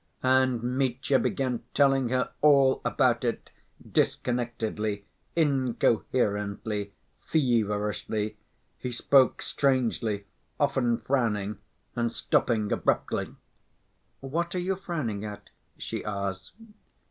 And 0.23 0.63
Mitya 0.63 1.19
began 1.19 1.61
telling 1.75 2.09
her 2.09 2.31
all 2.41 2.81
about 2.83 3.23
it, 3.23 3.51
disconnectedly, 3.87 5.05
incoherently, 5.35 6.93
feverishly. 7.19 8.35
He 8.79 8.91
spoke 8.91 9.43
strangely, 9.43 10.25
often 10.59 10.97
frowning, 10.97 11.59
and 11.95 12.11
stopping 12.11 12.71
abruptly. 12.71 13.35
"What 14.21 14.55
are 14.55 14.59
you 14.59 14.75
frowning 14.75 15.23
at?" 15.23 15.51
she 15.77 16.03
asked. 16.03 16.53